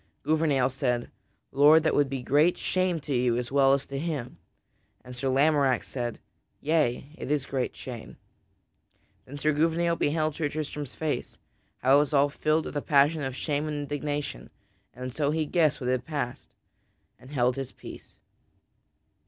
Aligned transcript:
Gouvernail 0.23 0.71
said, 0.71 1.11
"Lord, 1.51 1.83
that 1.83 1.93
would 1.93 2.09
be 2.09 2.23
great 2.23 2.57
shame 2.57 2.99
to 3.01 3.13
you 3.13 3.37
as 3.37 3.51
well 3.51 3.71
as 3.73 3.85
to 3.85 3.99
him." 3.99 4.39
And 5.05 5.15
Sir 5.15 5.31
Tristram 5.31 5.79
said, 5.83 6.17
"Yea, 6.59 7.11
it 7.19 7.29
is 7.29 7.45
great 7.45 7.75
shame." 7.75 8.17
Then 9.25 9.35
Gouvernail 9.35 9.95
beheld 9.97 10.33
Sir 10.33 10.49
Tristram's 10.49 10.95
face, 10.95 11.37
how 11.83 11.97
it 11.97 11.99
was 11.99 12.13
all 12.13 12.29
filled 12.29 12.65
with 12.65 12.75
a 12.77 12.81
passion 12.81 13.21
of 13.23 13.35
shame 13.35 13.67
and 13.67 13.77
indignation, 13.77 14.49
and 14.91 15.13
so 15.13 15.29
he 15.29 15.45
guessed 15.45 15.79
what 15.79 15.91
had 15.91 16.03
passed, 16.03 16.49
and 17.19 17.29
held 17.29 17.55
his 17.55 17.71
peace. 17.71 18.15